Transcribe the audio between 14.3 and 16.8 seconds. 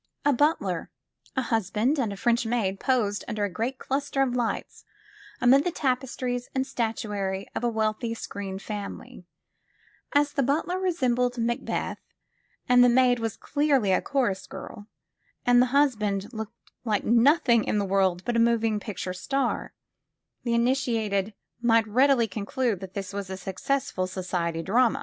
girl and the husband looked